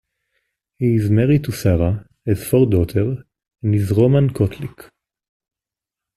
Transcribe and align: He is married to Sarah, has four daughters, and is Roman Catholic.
He 0.79 0.95
is 0.95 1.11
married 1.11 1.43
to 1.43 1.51
Sarah, 1.51 2.07
has 2.25 2.43
four 2.47 2.65
daughters, 2.65 3.19
and 3.61 3.75
is 3.75 3.91
Roman 3.91 4.33
Catholic. 4.33 4.89